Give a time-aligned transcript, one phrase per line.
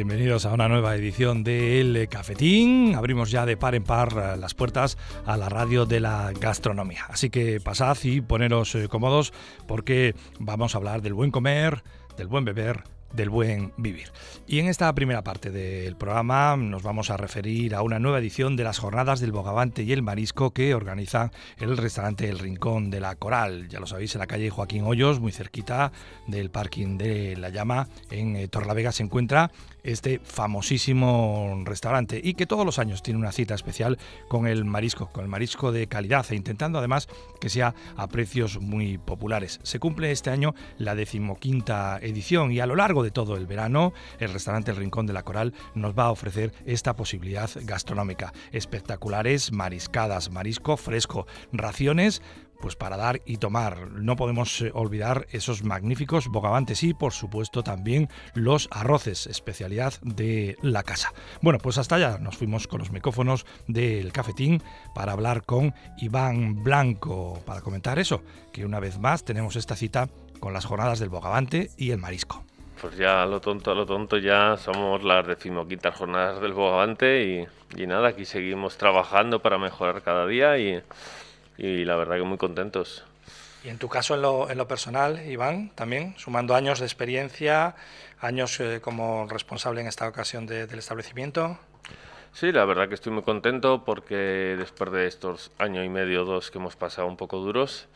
[0.00, 2.94] Bienvenidos a una nueva edición de El Cafetín.
[2.94, 4.96] Abrimos ya de par en par las puertas
[5.26, 7.04] a la radio de la gastronomía.
[7.10, 9.34] Así que pasad y poneros eh, cómodos
[9.68, 11.84] porque vamos a hablar del buen comer,
[12.16, 14.12] del buen beber del buen vivir.
[14.46, 18.56] Y en esta primera parte del programa nos vamos a referir a una nueva edición
[18.56, 23.00] de las jornadas del bogavante y el marisco que organiza el restaurante El Rincón de
[23.00, 23.68] la Coral.
[23.68, 25.92] Ya lo sabéis, en la calle Joaquín Hoyos, muy cerquita
[26.26, 29.50] del parking de La Llama, en eh, Torlavega se encuentra
[29.82, 33.98] este famosísimo restaurante y que todos los años tiene una cita especial
[34.28, 37.08] con el marisco, con el marisco de calidad e intentando además
[37.40, 39.60] que sea a precios muy populares.
[39.62, 43.92] Se cumple este año la decimoquinta edición y a lo largo de todo el verano,
[44.18, 48.32] el restaurante El Rincón de la Coral nos va a ofrecer esta posibilidad gastronómica.
[48.52, 52.22] Espectaculares mariscadas, marisco fresco, raciones
[52.60, 53.90] pues para dar y tomar.
[53.92, 60.56] No podemos eh, olvidar esos magníficos bogavantes y por supuesto también los arroces, especialidad de
[60.62, 61.12] la casa.
[61.40, 64.62] Bueno, pues hasta allá nos fuimos con los micrófonos del cafetín
[64.94, 70.08] para hablar con Iván Blanco, para comentar eso, que una vez más tenemos esta cita
[70.38, 72.44] con las jornadas del bogavante y el marisco.
[72.80, 78.08] Pues ya lo tonto, lo tonto ya somos las decimoquintas jornadas del Bogavante y, nada,
[78.08, 80.82] aquí seguimos trabajando para mejorar cada día y,
[81.60, 83.04] la verdad que muy contentos.
[83.62, 87.74] Y en tu caso, en lo, en lo personal, Iván, también, sumando años de experiencia,
[88.20, 91.58] años eh, como responsable en esta ocasión del establecimiento.
[92.32, 96.50] Sí, la verdad que estoy muy contento porque después de estos año y medio, dos
[96.50, 97.88] que hemos pasado un poco duros,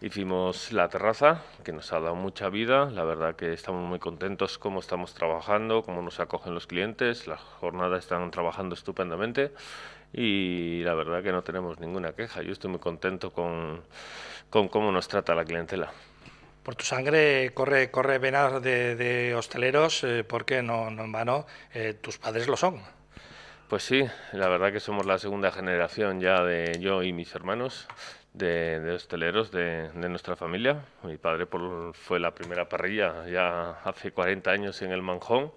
[0.00, 2.88] hicimos la terraza, que nos ha dado mucha vida.
[2.90, 7.26] La verdad que estamos muy contentos cómo estamos trabajando, cómo nos acogen los clientes.
[7.26, 9.50] Las jornadas están trabajando estupendamente
[10.12, 12.42] y la verdad que no tenemos ninguna queja.
[12.42, 13.82] Yo estoy muy contento con,
[14.48, 15.90] con cómo nos trata la clientela
[16.62, 21.94] por tu sangre corre corre venas de, hosteleros eh, porque no, no en vano eh,
[21.94, 22.82] tus padres lo son
[23.70, 27.86] pues sí, la verdad que somos la segunda generación ya de yo y mis hermanos
[28.32, 30.84] de, hosteleros de, nuestra familia.
[31.04, 31.46] Mi padre
[31.92, 35.52] fue la primera parrilla ya hace 40 años en el Manjón.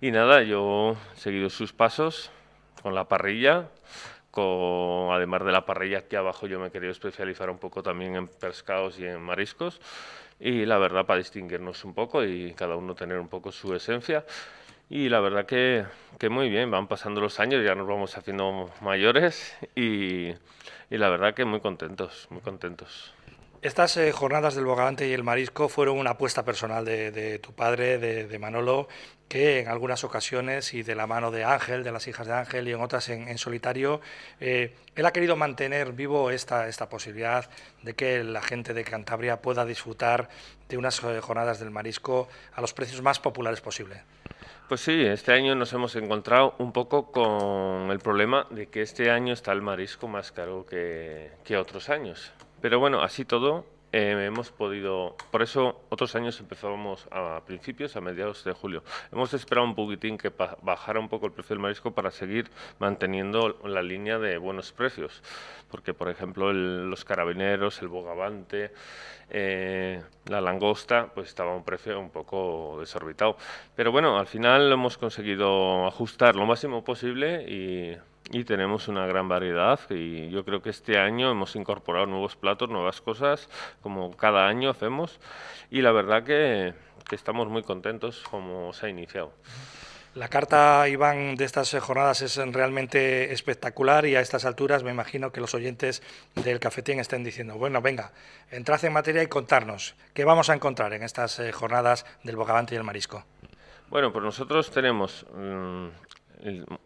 [0.00, 2.30] Y nada, yo he seguido sus pasos
[2.82, 3.68] con la parrilla.
[4.30, 8.14] Con, además de la parrilla aquí abajo yo me he querido especializar un poco también
[8.14, 9.80] en pescados y en mariscos
[10.38, 14.24] y la verdad para distinguirnos un poco y cada uno tener un poco su esencia
[14.88, 15.84] y la verdad que,
[16.18, 20.30] que, muy bien, van pasando los años, ya nos vamos haciendo mayores y,
[20.90, 23.14] y la verdad que muy contentos, muy contentos.
[23.62, 27.98] Estas eh, jornadas del bogavante y el marisco fueron una apuesta personal de, tu padre,
[27.98, 28.88] de, Manolo,
[29.28, 32.68] que en algunas ocasiones y de la mano de Ángel, de las hijas de Ángel
[32.68, 34.00] y en otras en, en solitario,
[34.40, 37.50] eh, él ha querido mantener vivo esta, esta posibilidad
[37.82, 40.30] de que la gente de Cantabria pueda disfrutar
[40.70, 44.04] de unas eh, jornadas del marisco a los precios más populares posible.
[44.70, 49.10] Pues sí, este año nos hemos encontrado un poco con el problema de que este
[49.10, 52.32] año está el marisco más caro que, que otros años.
[52.60, 58.00] Pero bueno, así todo, eh, hemos podido, por eso otros años empezábamos a principios, a
[58.00, 58.84] mediados de julio.
[59.10, 60.30] Hemos esperado un poquitín que
[60.62, 65.22] bajara un poco el precio del marisco para seguir manteniendo la línea de buenos precios,
[65.70, 68.72] porque por ejemplo los carabineros, el bogavante,
[69.30, 73.36] eh, la langosta, pues estaba a un precio un poco desorbitado.
[73.74, 77.96] Pero bueno, al final hemos conseguido ajustar lo máximo posible y
[78.30, 82.68] y tenemos una gran variedad y yo creo que este año hemos incorporado nuevos platos,
[82.68, 83.48] nuevas cosas,
[83.82, 85.20] como cada año hacemos
[85.70, 86.74] y la verdad que,
[87.08, 89.32] que estamos muy contentos como se ha iniciado.
[90.14, 95.30] La carta, Iván, de estas jornadas es realmente espectacular y a estas alturas me imagino
[95.30, 96.02] que los oyentes
[96.34, 98.10] del cafetín estén diciendo, bueno, venga,
[98.50, 102.74] entrad en materia y contarnos, ¿qué vamos a encontrar en estas eh, jornadas del bogavante
[102.74, 103.24] y el marisco?
[103.88, 105.88] Bueno, pues nosotros tenemos mmm,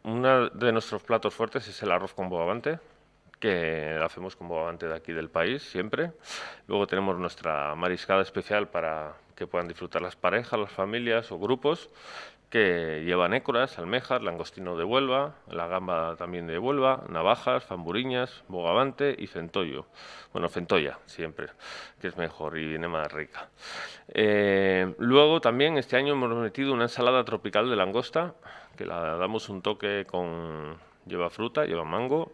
[0.03, 2.79] uno de nuestros platos fuertes es el arroz con bogavante,
[3.39, 6.13] que hacemos con bogavante de aquí del país siempre.
[6.67, 11.91] Luego tenemos nuestra mariscada especial para que puedan disfrutar las parejas, las familias o grupos
[12.55, 19.13] que llevan écoras, almejas, langostino de Huelva, la gamba también de Huelva, navajas, famburiñas, bogavante
[19.19, 19.87] y centollo.
[20.33, 21.49] Bueno, centolla siempre,
[22.01, 23.49] que es mejor y viene más rica.
[24.07, 28.35] Eh, luego también este año hemos metido una ensalada tropical de langosta,
[28.77, 30.79] que la damos un toque con...
[31.07, 32.31] lleva fruta, lleva mango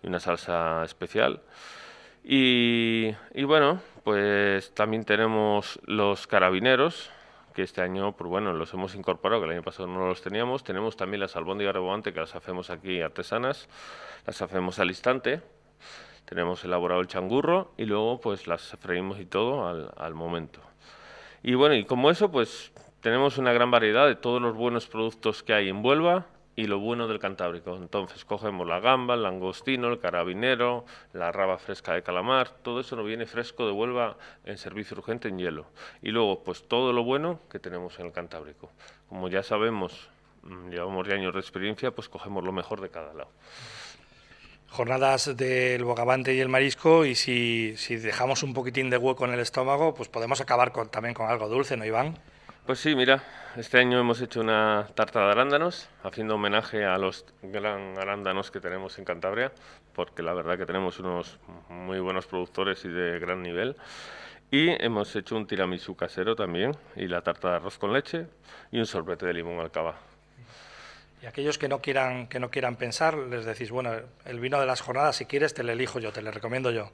[0.00, 1.40] y una salsa especial.
[2.22, 7.10] Y bueno, pues también tenemos los carabineros,
[7.56, 10.62] que este año, pues bueno, los hemos incorporado, que el año pasado no los teníamos.
[10.62, 13.66] Tenemos también las albóndigas rebobante, que las hacemos aquí artesanas,
[14.26, 15.40] las hacemos al instante.
[16.26, 20.60] Tenemos elaborado el changurro y luego pues las freímos y todo al, al momento.
[21.42, 25.42] Y bueno, y como eso, pues tenemos una gran variedad de todos los buenos productos
[25.42, 26.26] que hay en Huelva
[26.56, 27.76] y lo bueno del Cantábrico.
[27.76, 32.96] Entonces cogemos la gamba, el langostino, el carabinero, la raba fresca de calamar, todo eso
[32.96, 35.66] nos viene fresco de Huelva en servicio urgente en hielo.
[36.02, 38.70] Y luego, pues todo lo bueno que tenemos en el Cantábrico.
[39.08, 40.08] Como ya sabemos,
[40.42, 43.30] mm, llevamos ya años de experiencia, pues cogemos lo mejor de cada lado.
[44.70, 49.40] Jornadas del bogavante y el marisco y si, dejamos un poquitín de hueco en el
[49.40, 52.18] estómago, pues podemos acabar también con algo dulce, ¿no, Iván?
[52.66, 53.22] Pues sí, mira,
[53.56, 58.58] este año hemos hecho una tarta de arándanos, haciendo homenaje a los gran arándanos que
[58.58, 59.52] tenemos en Cantabria,
[59.94, 63.76] porque la verdad que tenemos unos muy buenos productores y de gran nivel.
[64.50, 68.26] Y hemos hecho un tiramisú casero también, y la tarta de arroz con leche,
[68.72, 69.94] y un sorbete de limón alcaba.
[71.22, 73.92] Y aquellos que no quieran que no quieran pensar, les decís, bueno,
[74.24, 76.90] el vino de las jornadas, si quieres, te lo elijo yo, te lo recomiendo yo.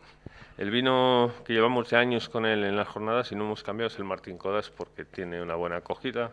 [0.58, 3.88] El vino que llevamos ya años con él en las jornadas y no hemos cambiado
[3.88, 6.32] es el Martín Codas porque tiene una buena acogida,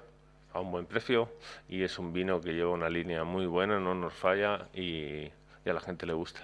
[0.54, 1.30] a un buen precio
[1.70, 5.32] y es un vino que lleva una línea muy buena, no nos falla y,
[5.66, 6.42] y a la gente le gusta.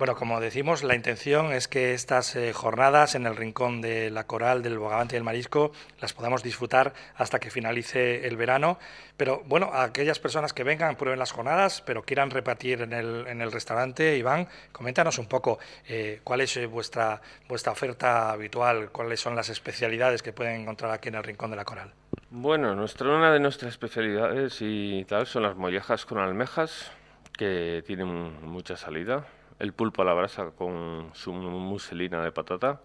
[0.00, 4.26] Bueno, como decimos, la intención es que estas eh, jornadas en el rincón de la
[4.26, 8.78] coral, del bogavante y del marisco las podamos disfrutar hasta que finalice el verano.
[9.18, 13.26] Pero bueno, a aquellas personas que vengan, prueben las jornadas, pero quieran repartir en el,
[13.26, 18.88] en el restaurante, Iván, coméntanos un poco eh, cuál es eh, vuestra, vuestra oferta habitual,
[18.92, 21.92] cuáles son las especialidades que pueden encontrar aquí en el rincón de la coral.
[22.30, 26.90] Bueno, nuestra, una de nuestras especialidades y tal son las mollejas con almejas,
[27.36, 29.26] que tienen mucha salida
[29.60, 32.80] el pulpo a la brasa con su muselina de patata.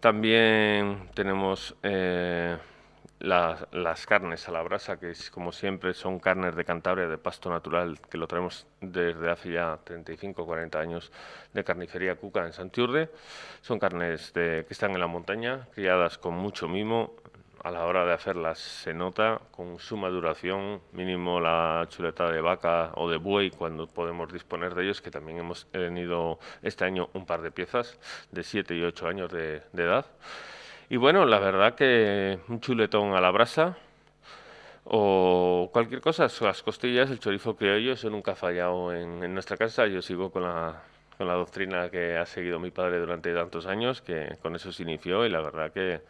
[0.00, 2.58] También tenemos eh,
[3.20, 7.50] las carnes a la brasa, que es, como siempre son carnes de Cantabria de pasto
[7.50, 11.12] natural, que lo traemos desde hace ya 35 o 40 años
[11.52, 13.10] de carnicería Cuca en Santiurde.
[13.60, 17.14] Son carnes que están en la montaña, criadas con mucho mimo,
[17.62, 22.90] a la hora de hacerlas se nota con suma duración, mínimo la chuleta de vaca
[22.96, 27.24] o de buey cuando podemos disponer de ellos, que también hemos tenido este año un
[27.24, 27.98] par de piezas
[28.32, 30.06] de 7 y 8 años de, edad.
[30.88, 33.76] Y bueno, la verdad que un chuletón a la brasa
[34.84, 39.56] o cualquier cosa, las costillas, el chorizo criollo, eso nunca ha fallado en, en nuestra
[39.56, 39.86] casa.
[39.86, 40.82] Yo sigo con la,
[41.16, 44.82] con la doctrina que ha seguido mi padre durante tantos años, que con eso se
[44.82, 46.00] inició y la verdad que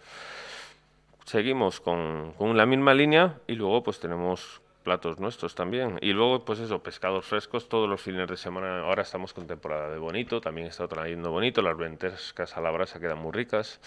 [1.25, 5.99] seguimos con, con, la misma línea y luego pues tenemos platos nuestros también.
[6.03, 8.81] Y luego pues eso, pescados frescos todos los fines de semana.
[8.81, 13.01] Ahora estamos con temporada de bonito, también está trayendo bonito, las ventescas a la brasa
[13.01, 13.81] quedan muy ricas.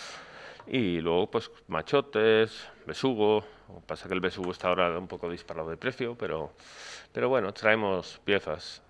[0.67, 3.45] Y luego pues machotes, besugo,
[3.85, 6.53] pasa que el besugo está ahora un poco disparado de precio, pero,
[7.11, 8.81] pero bueno, traemos piezas.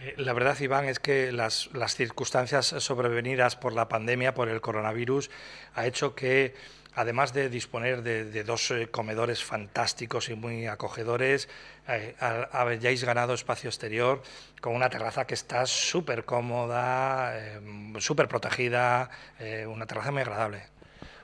[0.00, 4.62] Eh, la verdad, Iván, es que las, las circunstancias sobrevenidas por la pandemia, por el
[4.62, 5.30] coronavirus,
[5.74, 6.54] ha hecho que
[6.94, 11.48] además de disponer de, dos eh, comedores fantásticos y muy acogedores,
[11.88, 14.22] eh, hayáis ganado espacio exterior
[14.60, 17.60] con una terraza que está súper cómoda, eh,
[17.98, 19.10] súper protegida,
[19.66, 20.62] una terraza muy agradable.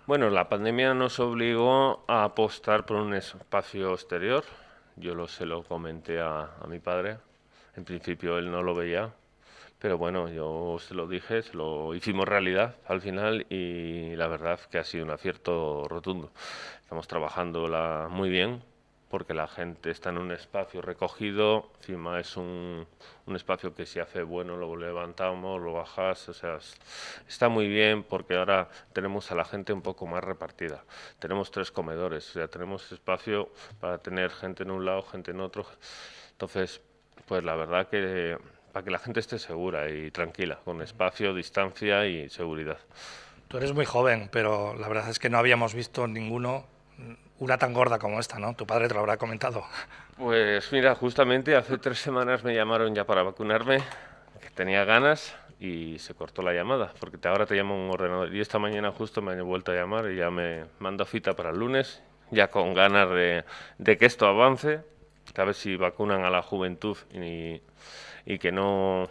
[0.07, 4.45] Bueno, la pandemia nos obligó a apostar por un espacio exterior.
[4.97, 7.19] Yo lo, se lo comenté a, a mi padre.
[7.77, 9.13] En principio él no lo veía,
[9.79, 14.59] pero bueno, yo se lo dije, se lo hicimos realidad al final y la verdad
[14.71, 16.31] que ha sido un acierto rotundo.
[16.83, 17.69] Estamos trabajando
[18.11, 18.63] muy bien
[19.09, 22.87] porque la gente está en un espacio recogido, encima es un,
[23.27, 26.59] un espacio que si hace bueno lo levantamos, lo bajas, o sea,
[27.29, 30.85] está muy bien porque ahora tenemos a la gente un poco más repartida.
[31.19, 33.51] Tenemos tres comedores, o sea, tenemos espacio
[33.81, 35.67] para tener gente en un lado, gente en otro.
[36.33, 36.81] Entonces,
[37.27, 38.37] pues la verdad que
[38.77, 42.77] para que la gente esté segura y tranquila, con espacio, distancia y seguridad.
[43.49, 46.67] Tú eres muy joven, pero la verdad es que no habíamos visto ninguno
[47.39, 48.55] una tan gorda como esta, ¿no?
[48.55, 49.65] Tu padre te lo habrá comentado.
[50.19, 53.79] Pues mira, justamente hace tres semanas me llamaron ya para vacunarme,
[54.43, 58.35] que tenía ganas y se cortó la llamada, porque ahora te llama un ordenador.
[58.35, 61.49] Y esta mañana justo me han vuelto a llamar y ya me mando cita para
[61.49, 63.45] el lunes, ya con ganas de,
[63.79, 64.81] de que esto avance,
[65.35, 67.63] a ver si vacunan a la juventud y
[68.27, 69.09] y que no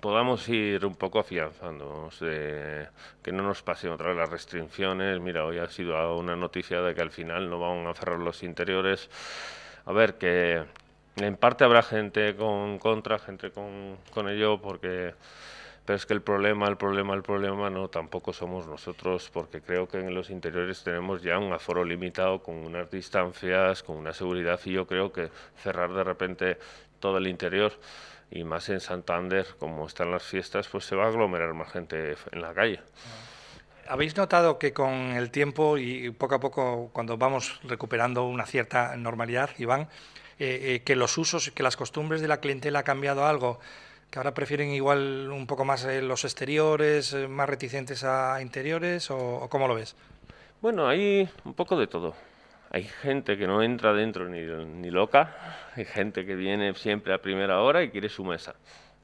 [0.00, 5.20] podamos ir un poco afianzándonos, que no nos pasen otra vez las restricciones.
[5.20, 8.42] Mira, hoy ha sido una noticia de que al final no van a cerrar los
[8.42, 9.08] interiores.
[9.84, 10.64] A ver, que
[11.16, 15.14] en parte habrá gente con contra, gente con, con ello, porque
[15.84, 19.88] pero es que el problema, el problema, el problema no tampoco somos nosotros, porque creo
[19.88, 24.60] que en los interiores tenemos ya un aforo limitado con unas distancias, con una seguridad,
[24.64, 26.58] y yo creo que cerrar de repente
[27.00, 27.72] todo el interior
[28.32, 32.16] y más en Santander, como están las fiestas, pues se va a aglomerar más gente
[32.32, 32.80] en la calle.
[33.86, 38.96] ¿Habéis notado que con el tiempo y poco a poco, cuando vamos recuperando una cierta
[38.96, 39.82] normalidad, Iván,
[40.38, 43.60] eh, eh, que los usos, que las costumbres de la clientela ha cambiado algo?
[44.12, 49.48] que ahora prefieren igual un poco más eh, los exteriores, más reticentes a interiores, o,
[49.48, 49.96] cómo lo ves?
[50.60, 52.14] Bueno, hay un poco de todo.
[52.74, 55.36] Hay gente que no entra dentro ni, ni loca,
[55.76, 58.54] hay gente que viene siempre a primera hora y quiere su mesa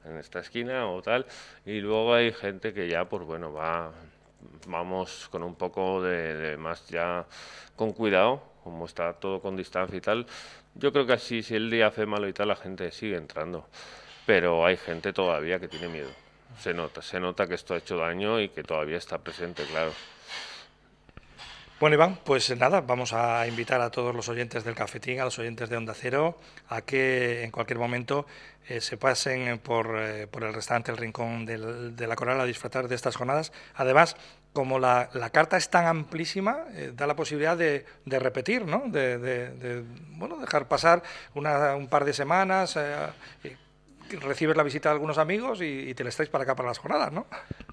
[0.05, 1.27] en esta esquina o tal,
[1.67, 3.91] y luego hay gente que ya, pues bueno, va,
[4.65, 7.27] vamos con un poco de, más ya
[7.75, 10.25] con cuidado, como está todo con distancia y tal.
[10.73, 13.67] Yo creo que así, si el día hace malo y tal, la gente sigue entrando,
[14.25, 16.09] pero hay gente todavía que tiene miedo.
[16.57, 19.91] Se nota, se nota que esto ha hecho daño y que todavía está presente, claro.
[21.79, 25.39] Bueno, Iván, pues nada, vamos a invitar a todos los oyentes del Cafetín, a los
[25.39, 28.25] oyentes de Onda Cero, a que en cualquier momento
[28.67, 32.89] eh, se pasen por, eh, por, el restaurante El Rincón de la Coral a disfrutar
[32.89, 33.53] de estas jornadas.
[33.75, 34.17] Además,
[34.51, 38.83] como la, carta es tan amplísima, eh, da la posibilidad de, repetir, ¿no?
[38.87, 39.85] De,
[40.17, 41.01] bueno, dejar pasar
[41.33, 42.77] un par de semanas,
[44.19, 46.79] recibes la visita de algunos amigos y, y te les traes para acá para las
[46.79, 47.25] jornadas, ¿no?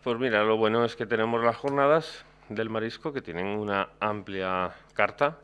[0.05, 4.75] Pues mira, lo bueno es que tenemos las jornadas del marisco que tienen una amplia
[4.95, 5.39] carta.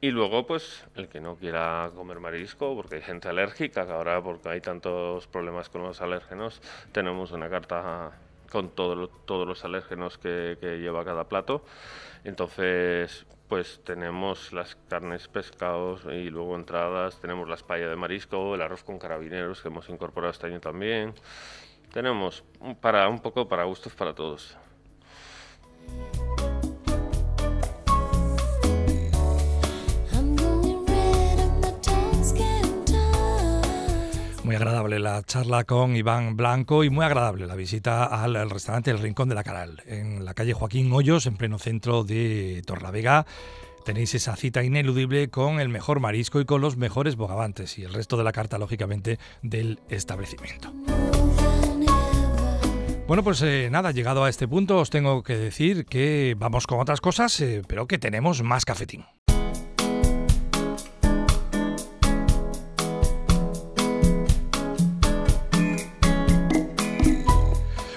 [0.00, 4.48] Y luego pues el que no quiera comer marisco porque hay gente alérgica ahora porque
[4.48, 8.10] hay tantos problemas con los alérgenos tenemos una carta
[8.50, 11.64] con todos los alérgenos que, lleva cada plato.
[12.24, 18.62] Entonces pues tenemos las carnes pescados y luego entradas tenemos la espalla de marisco el
[18.62, 21.14] arroz con carabineros que hemos incorporado este año también.
[21.92, 22.42] Tenemos
[22.80, 24.56] para un poco para gustos para todos
[35.12, 39.34] la charla con Iván Blanco y muy agradable la visita al, restaurante El Rincón de
[39.34, 43.26] la Caral, en la calle Joaquín Hoyos, en pleno centro de Torlavega.
[43.84, 47.92] Tenéis esa cita ineludible con el mejor marisco y con los mejores bogavantes y el
[47.92, 50.72] resto de la carta, lógicamente, del establecimiento.
[53.06, 56.80] Bueno, pues eh, nada, llegado a este punto os tengo que decir que vamos con
[56.80, 59.04] otras cosas, eh, pero que tenemos más cafetín.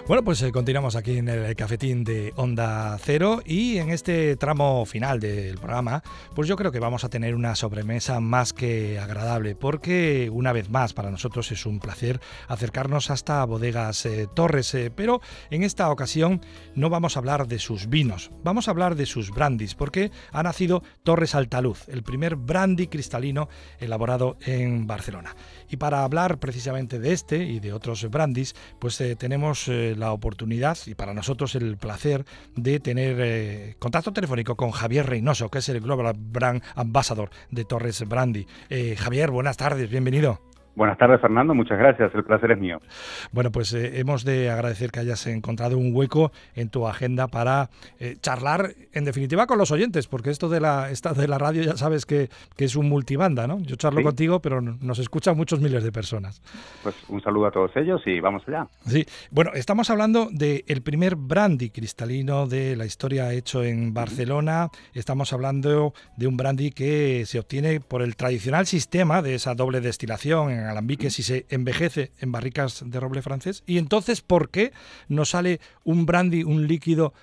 [0.07, 4.85] Bueno, pues eh, continuamos aquí en el cafetín de Onda Cero y en este tramo
[4.85, 6.03] final del programa,
[6.35, 10.69] pues yo creo que vamos a tener una sobremesa más que agradable, porque una vez
[10.69, 15.89] más para nosotros es un placer acercarnos hasta Bodegas eh, Torres, eh, pero en esta
[15.89, 16.39] ocasión
[16.75, 20.43] no vamos a hablar de sus vinos, vamos a hablar de sus brandis, porque ha
[20.43, 25.35] nacido Torres Altaluz, el primer brandy cristalino elaborado en Barcelona.
[25.67, 30.95] Y para hablar precisamente de este y de otros brandis, pues tenemos la oportunidad y
[30.95, 32.25] para nosotros el placer
[32.55, 37.65] de tener eh, contacto telefónico con Javier Reynoso, que es el Global Brand Ambassador de
[37.65, 38.47] Torres Brandy.
[38.69, 40.41] Eh, Javier, buenas tardes, bienvenido.
[40.75, 41.53] Buenas tardes, Fernando.
[41.53, 42.13] Muchas gracias.
[42.13, 42.79] El placer es mío.
[43.31, 47.69] Bueno, pues eh, hemos de agradecer que hayas encontrado un hueco en tu agenda para
[47.99, 51.63] eh, charlar, en definitiva, con los oyentes, porque esto de la, esta, de la radio
[51.63, 53.59] ya sabes que, es un multibanda, ¿no?
[53.59, 56.41] Yo charlo contigo, pero nos escuchan muchos miles de personas.
[56.81, 58.67] Pues un saludo a todos ellos y vamos allá.
[58.87, 64.69] Sí, bueno, estamos hablando del primer brandy cristalino de la historia hecho en Barcelona.
[64.93, 69.79] Estamos hablando de un brandy que se obtiene por el tradicional sistema de esa doble
[69.79, 73.63] destilación en alambiques y se envejece en barricas de roble francés.
[73.65, 74.71] Y entonces, ¿por qué
[75.07, 77.13] no sale un brandy, un líquido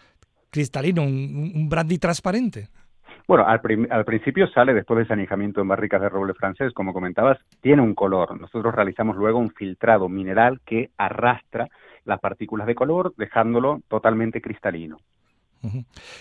[0.50, 2.68] cristalino, un, brandy transparente?
[3.28, 7.38] Bueno, al, al, principio sale después del sanejamiento en barricas de roble francés, como comentabas,
[7.60, 8.40] tiene un color.
[8.40, 11.68] Nosotros realizamos luego un filtrado mineral que arrastra
[12.04, 14.98] las partículas de color, dejándolo totalmente cristalino.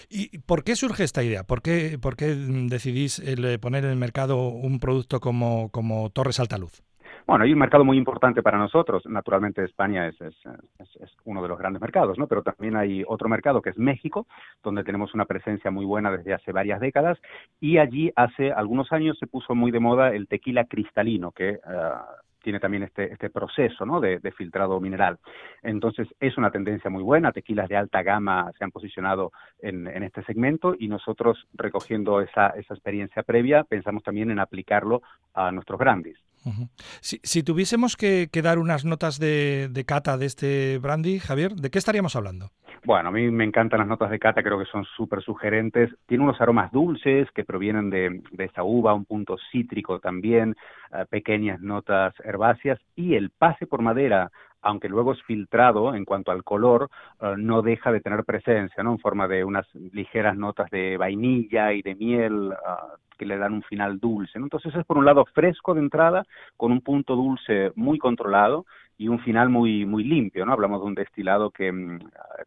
[0.09, 1.43] ¿Y por qué surge esta idea?
[1.43, 6.39] ¿Por qué, por qué decidís eh, poner en el mercado un producto como, como Torres
[6.39, 6.83] Altaluz?
[7.27, 9.05] Bueno, hay un mercado muy importante para nosotros.
[9.05, 10.15] Naturalmente España es,
[11.25, 12.27] uno de los grandes mercados, ¿no?
[12.27, 14.27] Pero también hay otro mercado que es México,
[14.63, 17.19] donde tenemos una presencia muy buena desde hace varias décadas.
[17.59, 22.05] Y allí hace algunos años se puso muy de moda el tequila cristalino, que ah,
[22.41, 23.99] tiene también este, este proceso ¿no?
[23.99, 25.19] de, filtrado mineral.
[25.61, 27.31] Entonces, es una tendencia muy buena.
[27.31, 32.47] Tequilas de alta gama se han posicionado en, en este segmento y nosotros, recogiendo esa,
[32.49, 35.01] esa experiencia previa, pensamos también en aplicarlo
[35.33, 36.17] a nuestros grandes
[37.01, 42.15] si, tuviésemos que, dar unas notas de, cata de este brandy, Javier, ¿de qué estaríamos
[42.15, 42.49] hablando?
[42.83, 45.91] Bueno, a mí me encantan las notas de cata, creo que son súper sugerentes.
[46.07, 50.55] Tiene unos aromas dulces que provienen de, de esta uva, un punto cítrico también,
[50.91, 56.31] eh, pequeñas notas herbáceas y el pase por madera aunque luego es filtrado en cuanto
[56.31, 56.89] al color,
[57.21, 58.93] eh, no deja de tener presencia, ¿no?
[58.93, 63.53] En forma de unas ligeras notas de vainilla y de miel ah, que le dan
[63.53, 64.37] un final dulce.
[64.37, 66.25] Entonces es por un lado fresco de entrada,
[66.57, 68.65] con un punto dulce muy controlado
[69.01, 70.53] y un final muy muy limpio, ¿no?
[70.53, 71.99] Hablamos de un destilado que mm,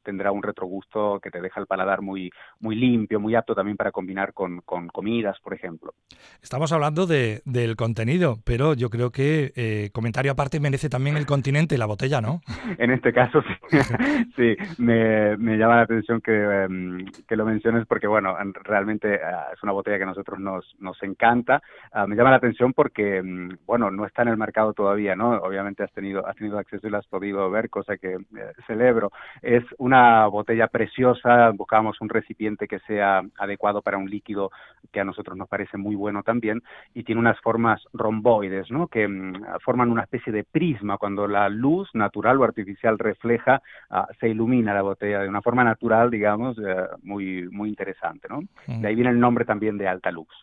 [0.04, 2.30] tendrá un retrogusto que te deja el paladar muy
[2.60, 5.94] muy limpio, muy apto también para combinar con, con comidas, por ejemplo.
[6.40, 11.26] Estamos hablando de, del contenido, pero yo creo que eh, comentario aparte merece también el
[11.26, 12.40] continente y la botella, ¿no?
[12.78, 13.78] en este caso sí,
[14.36, 19.48] sí me, me, llama la atención que, em, que, lo menciones porque, bueno, realmente ah,
[19.52, 21.60] es una botella que a nosotros nos, nos encanta.
[21.92, 25.30] Ah, me llama la atención porque, em, bueno, no está en el mercado todavía, ¿no?
[25.38, 29.10] Obviamente has tenido, has tenido acceso y lo has podido ver, cosa que eh, celebro.
[29.42, 34.50] Es una botella preciosa, buscamos un recipiente que sea adecuado para un líquido
[34.92, 36.62] que a nosotros nos parece muy bueno también,
[36.94, 38.88] y tiene unas formas romboides, ¿no?
[38.88, 40.98] Que mm, forman una especie de prisma.
[40.98, 45.64] Cuando la luz natural o artificial refleja, ah, se ilumina la botella de una forma
[45.64, 46.62] natural, digamos, eh,
[47.02, 48.42] muy, muy interesante, ¿no?
[48.66, 50.34] De ahí viene el nombre también de Alta Lux.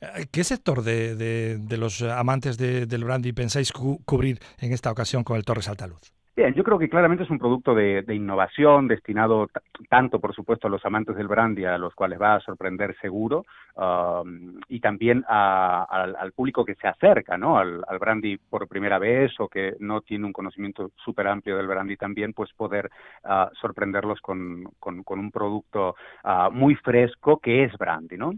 [0.00, 5.36] Eh, ¿Qué sector de, de, los amantes del brandy pensáis cubrir en esta ocasión con
[5.36, 6.12] el Torres Alta Luz?
[6.34, 9.50] Bien, yo creo que claramente es un producto de, innovación destinado
[9.90, 13.44] tanto, por supuesto, a los amantes del brandy, a los cuales va a sorprender seguro,
[13.76, 17.58] um, y también al, público que se acerca ¿no?
[17.58, 21.98] Al, brandy por primera vez o que no tiene un conocimiento súper amplio del brandy
[21.98, 22.90] también, pues poder
[23.24, 28.32] uh, sorprenderlos con, con, un producto uh, muy fresco que es brandy, ¿no?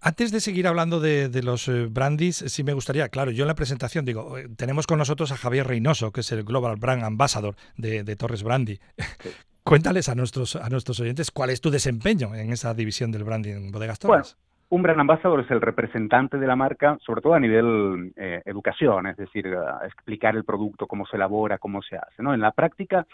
[0.00, 3.54] Antes de seguir hablando de, los eh, brandis, sí me gustaría, claro, yo en la
[3.54, 7.54] presentación digo, eh, tenemos con nosotros a Javier Reynoso, que es el Global Brand Ambassador
[7.76, 8.78] de, Torres Brandy.
[9.62, 13.54] Cuéntales a nuestros, a nuestros oyentes cuál es tu desempeño en esa división del branding
[13.54, 14.36] en Bodegas Torres.
[14.68, 19.06] Un brand ambassador es el representante de la marca, sobre todo a nivel eh, educación,
[19.06, 19.46] es decir,
[19.84, 22.20] explicar el producto, cómo se elabora, cómo se hace.
[22.22, 22.34] ¿no?
[22.34, 23.06] En la práctica,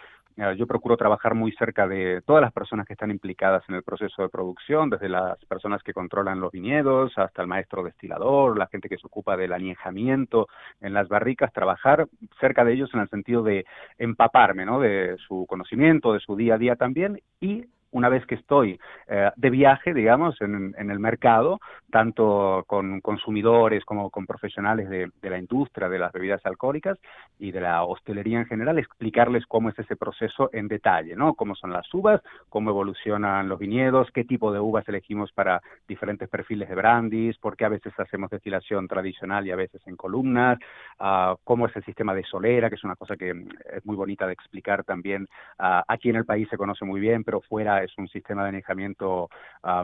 [0.57, 4.23] yo procuro trabajar muy cerca de todas las personas que están implicadas en el proceso
[4.23, 8.89] de producción, desde las personas que controlan los viñedos hasta el maestro destilador, la gente
[8.89, 10.49] que se ocupa del añejamiento
[10.81, 12.07] en las barricas, trabajar
[12.41, 13.65] cerca de ellos en el sentido de
[13.99, 14.81] empaparme ¿no?
[14.81, 19.31] de su conocimiento, de su día a día también y una vez que estoy eh,
[19.37, 25.89] de viaje, digamos, en, el mercado, tanto con consumidores como con profesionales de, la industria
[25.89, 26.99] de las bebidas alcohólicas
[27.39, 31.35] y de la hostelería en general, explicarles cómo es ese proceso en detalle, ¿no?
[31.35, 36.29] Cómo son las uvas, cómo evolucionan los viñedos, qué tipo de uvas elegimos para diferentes
[36.29, 40.59] perfiles de brandis, por qué a veces hacemos destilación tradicional y a veces en columnas,
[40.99, 44.27] uh, cómo es el sistema de solera, que es una cosa que es muy bonita
[44.27, 45.29] de explicar también.
[45.59, 48.51] Uh, aquí en el país se conoce muy bien, pero fuera es un sistema de
[48.51, 49.29] anejamiento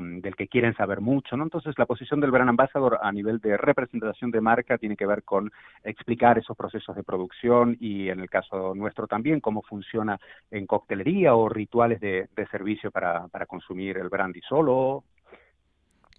[0.00, 1.44] del que quieren saber mucho, ¿no?
[1.44, 5.22] Entonces, la posición del Brand Ambassador a nivel de representación de marca tiene que ver
[5.22, 5.50] con
[5.84, 10.18] explicar esos procesos de producción y, en el caso nuestro también, cómo funciona
[10.50, 15.04] en coctelería o rituales de, servicio para, consumir el brandy solo,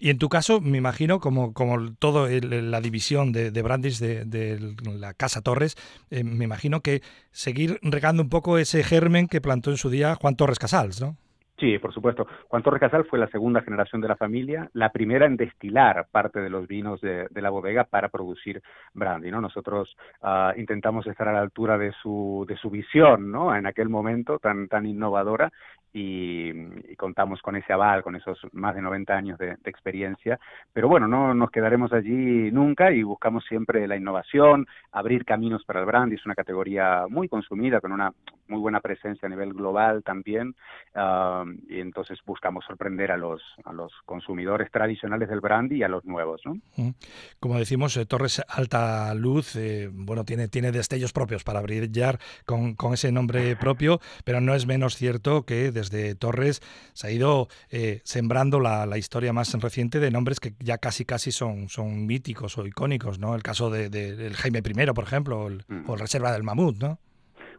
[0.02, 4.76] y en tu caso, me imagino, como, como todo la división de, de brandis de,
[4.86, 5.76] la Casa Torres,
[6.10, 10.16] eh, me imagino que seguir regando un poco ese germen que plantó en su día
[10.16, 11.18] Juan Torres Casals, ¿no?
[11.60, 12.26] Sí, por supuesto.
[12.48, 16.40] Juan Torres Casal fue la segunda generación de la familia, la primera en destilar parte
[16.40, 18.62] de los vinos de, la bodega para producir
[18.94, 19.30] brandy.
[19.30, 19.42] ¿no?
[19.42, 23.54] Nosotros ah, intentamos estar a la altura de su, de su visión ¿no?
[23.54, 25.52] en aquel momento tan innovadora
[25.94, 30.40] y, contamos con ese aval, con esos más de 90 años de, experiencia.
[30.74, 35.80] Pero bueno, no nos quedaremos allí nunca y buscamos siempre la innovación, abrir caminos para
[35.80, 36.16] el brandy.
[36.16, 38.12] Es una categoría muy consumida, con una
[38.48, 40.56] muy buena presencia a nivel global también.
[40.96, 45.88] Ah, y entonces buscamos sorprender a los, a los consumidores tradicionales del brandy y a
[45.88, 46.42] los nuevos.
[46.46, 46.60] ¿no?
[47.40, 52.76] Como decimos, eh, Torres Alta Luz, eh, bueno, tiene, tiene destellos propios para brillar con,
[52.76, 56.62] con ese nombre propio, pero no es menos cierto que desde Torres
[56.94, 61.06] se ha ido eh, sembrando la, la, historia más reciente de nombres que ya casi
[61.06, 63.36] casi son, son míticos o icónicos, ¿no?
[63.36, 66.78] El caso de, del Jaime I, por ejemplo, o el, o el Reserva del Mamut,
[66.78, 67.00] ¿no?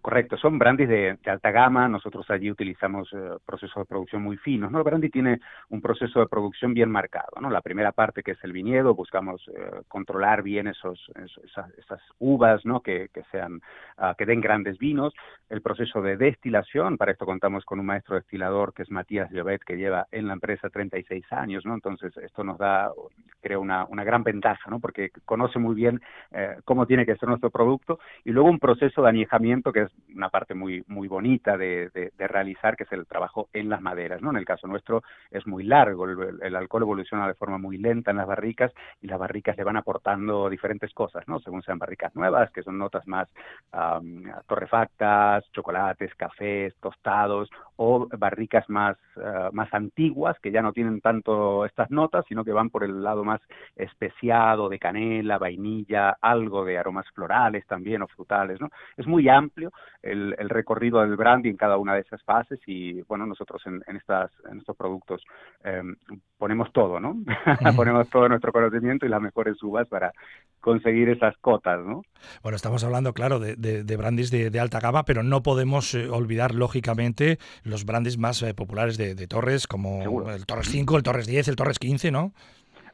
[0.03, 4.71] Correcto, son brandis de, alta gama, nosotros allí utilizamos eh, procesos de producción muy finos,
[4.71, 4.79] ¿no?
[4.79, 7.51] El brandy tiene un proceso de producción bien marcado, ¿no?
[7.51, 10.99] La primera parte que es el viñedo, buscamos eh, controlar bien esos,
[11.45, 12.81] esas, uvas, ¿no?
[12.81, 13.61] Que, sean,
[13.99, 15.13] ah, que den grandes vinos,
[15.51, 19.63] el proceso de destilación, para esto contamos con un maestro destilador que es Matías Llobet,
[19.65, 21.75] que lleva en la empresa 36 años, ¿no?
[21.75, 22.91] Entonces esto nos da,
[23.43, 24.81] creo, una, una gran ventaja, ¿no?
[24.81, 29.03] Porque conoce muy bien eh, cómo tiene que ser nuestro producto, y luego un proceso
[29.03, 33.49] de añejamiento que es una parte muy muy bonita de, realizar, que es el trabajo
[33.53, 34.31] en las maderas, ¿no?
[34.31, 38.19] En el caso nuestro es muy largo, el, alcohol evoluciona de forma muy lenta en
[38.19, 41.41] las barricas y las barricas le van aportando diferentes cosas, ¿no?
[41.41, 43.29] Según sean barricas nuevas, que son notas más
[44.47, 51.65] torrefactas, chocolates, cafés, tostados, o barricas más, ah, más antiguas, que ya no tienen tanto
[51.65, 53.41] estas notas, sino que van por el lado más
[53.75, 58.69] especiado de canela, vainilla, algo de aromas florales también o frutales, ¿no?
[58.97, 63.03] Es muy amplio el, el recorrido del brandy en cada una de esas fases y,
[63.03, 65.23] bueno, nosotros en, en, estas, en estos productos
[65.63, 65.95] em,
[66.39, 67.17] ponemos todo, ¿no?
[67.77, 70.13] ponemos todo nuestro conocimiento y las mejores uvas para
[70.61, 72.03] conseguir esas cotas, ¿no?
[72.43, 76.09] Bueno, estamos hablando, claro, de, de, de brandis de, alta gama, pero no podemos eh,
[76.09, 81.27] olvidar, lógicamente, los brandis más eh, populares de, Torres, como el Torres 5, el Torres
[81.27, 82.33] 10, el Torres 15, ¿no?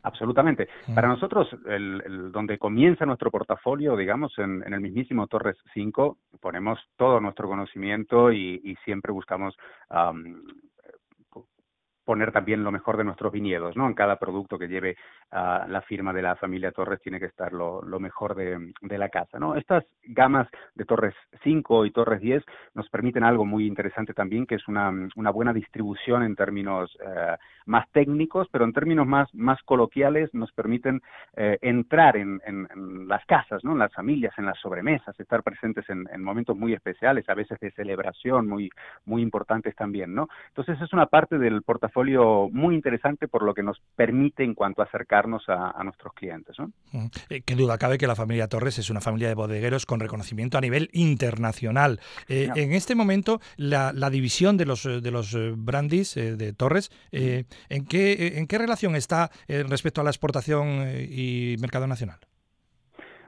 [0.06, 0.68] Absolutamente.
[0.86, 0.94] Mm.
[0.94, 7.18] Para nosotros, el, donde comienza nuestro portafolio, digamos, en, el mismísimo Torres 5, ponemos todo
[7.18, 9.56] nuestro conocimiento y, siempre buscamos
[12.06, 13.86] poner también lo mejor de nuestros viñedos, ¿no?
[13.86, 14.96] En cada producto que lleve
[15.32, 19.38] uh, la firma de la familia Torres tiene que estar lo, mejor de, la casa,
[19.40, 19.56] ¿no?
[19.56, 24.54] Estas gamas de Torres 5 y Torres 10 nos permiten algo muy interesante también, que
[24.54, 27.34] es una, una buena distribución en términos uh,
[27.66, 33.64] más técnicos, pero en términos más, coloquiales nos permiten uh, entrar en, en, las casas,
[33.64, 33.72] ¿no?
[33.72, 37.58] En las familias, en las sobremesas, estar presentes en, en, momentos muy especiales, a veces
[37.58, 38.70] de celebración muy,
[39.04, 40.28] muy importantes también, ¿no?
[40.48, 41.95] Entonces es una parte del portafolio
[42.52, 46.56] muy interesante por lo que nos permite en cuanto a acercarnos a, nuestros clientes.
[46.58, 46.70] ¿no?
[47.30, 50.58] Eh, qué duda cabe que la familia Torres es una familia de bodegueros con reconocimiento
[50.58, 52.00] a nivel internacional.
[52.28, 57.86] Eh, en este momento, la, división de los, de los eh, brandis de Torres, ¿en,
[57.88, 62.18] qué, ¿en qué relación está respecto a la exportación y mercado nacional?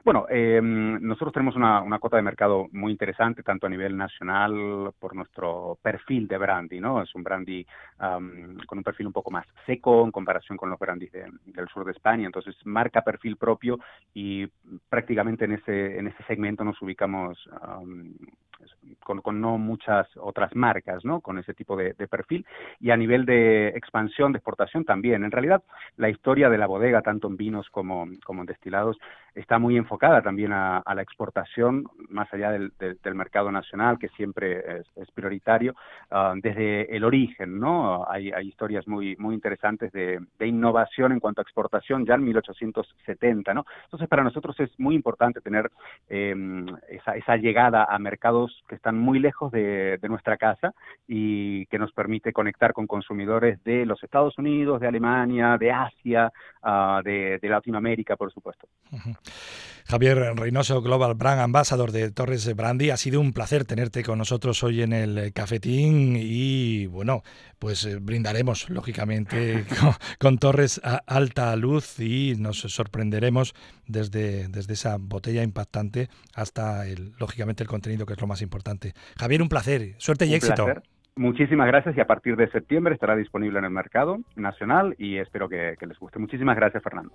[0.03, 4.91] Bueno, eh, nosotros tenemos una, una, cota de mercado muy interesante, tanto a nivel nacional
[4.97, 7.01] por nuestro perfil de brandy, ¿no?
[7.01, 7.65] Es un brandy
[7.97, 11.91] con un perfil un poco más seco en comparación con los brandys del sur de
[11.91, 13.79] España, entonces marca perfil propio
[14.13, 14.47] y
[14.89, 17.37] prácticamente en ese, en ese segmento nos ubicamos
[19.03, 21.21] con, con, no muchas otras marcas, ¿no?
[21.21, 22.45] Con ese tipo de, perfil.
[22.79, 25.23] Y a nivel de expansión, de exportación también.
[25.23, 25.63] En realidad,
[25.97, 28.97] la historia de la bodega, tanto en vinos como, en destilados,
[29.35, 34.81] está muy enfocada también a, la exportación, más allá del, del, mercado nacional, que siempre
[34.95, 35.75] es, prioritario,
[36.11, 38.09] uh, desde el origen, ¿no?
[38.09, 42.23] Hay, hay historias muy, muy interesantes de, de, innovación en cuanto a exportación ya en
[42.23, 43.65] 1870, ¿no?
[43.85, 45.69] Entonces, para nosotros es muy importante tener
[46.09, 46.35] eh,
[46.89, 50.73] esa, esa llegada a mercados que están muy lejos de, de, nuestra casa
[51.07, 56.31] y que nos permite conectar con consumidores de los Estados Unidos, de Alemania, de Asia,
[56.63, 58.67] uh, de, de, Latinoamérica, por supuesto.
[58.91, 59.17] Uh -huh.
[59.85, 64.63] Javier Reynoso, Global Brand Ambassador de Torres Brandy, ha sido un placer tenerte con nosotros
[64.63, 67.23] hoy en el cafetín y bueno,
[67.57, 73.53] pues eh, brindaremos lógicamente con, con, Torres a alta luz y nos sorprenderemos
[73.89, 78.93] desde, desde esa botella impactante hasta el, lógicamente el contenido que es lo más importante.
[79.17, 80.65] Javier, un placer, suerte y un éxito.
[80.65, 80.83] Placer.
[81.15, 85.49] Muchísimas gracias y a partir de septiembre estará disponible en el mercado nacional y espero
[85.49, 86.17] que, que les guste.
[86.17, 87.11] Muchísimas gracias, Fernando.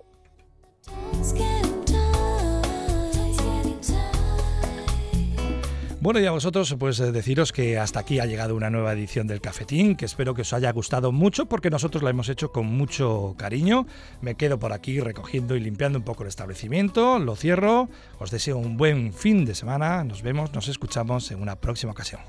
[6.05, 9.25] Bueno, y a vosotros, pues eh, deciros que hasta aquí ha llegado una nueva edición
[9.25, 12.67] del Cafetín, que espero que os haya gustado mucho, porque nosotros la hemos hecho con
[12.67, 13.87] mucho cariño.
[14.21, 17.89] Me quedo por aquí recogiendo y limpiando un poco el establecimiento, lo cierro,
[18.19, 22.21] os deseo un buen fin de semana, nos vemos, nos escuchamos en una próxima ocasión.